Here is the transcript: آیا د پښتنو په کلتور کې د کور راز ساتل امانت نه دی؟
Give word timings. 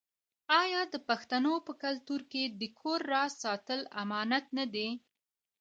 آیا 0.61 0.81
د 0.93 0.95
پښتنو 1.09 1.53
په 1.67 1.73
کلتور 1.83 2.21
کې 2.31 2.43
د 2.59 2.61
کور 2.79 2.99
راز 3.11 3.31
ساتل 3.43 3.79
امانت 4.03 4.45
نه 4.57 4.65
دی؟ 4.73 4.89